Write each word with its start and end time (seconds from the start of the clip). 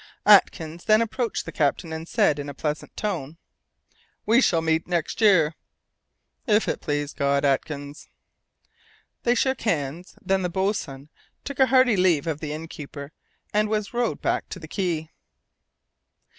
Atkins 0.25 0.85
then 0.85 0.99
approached 0.99 1.45
the 1.45 1.51
captain 1.51 1.93
and 1.93 2.07
said 2.07 2.39
in 2.39 2.49
a 2.49 2.55
pleasant 2.55 2.97
tone, 2.97 3.37
"We 4.25 4.41
shall 4.41 4.59
meet 4.63 4.87
next 4.87 5.21
year!" 5.21 5.53
"If 6.47 6.67
it 6.67 6.81
please 6.81 7.13
God, 7.13 7.45
Atkins." 7.45 8.09
They 9.21 9.35
shook 9.35 9.61
hands. 9.61 10.15
Then 10.19 10.41
the 10.41 10.49
boatswain 10.49 11.09
took 11.43 11.59
a 11.59 11.67
hearty 11.67 11.97
leave 11.97 12.25
of 12.25 12.39
the 12.39 12.51
innkeeper, 12.51 13.11
and 13.53 13.69
was 13.69 13.93
rowed 13.93 14.23
back 14.23 14.49
to 14.49 14.57
the 14.57 14.67
quay. 14.67 15.11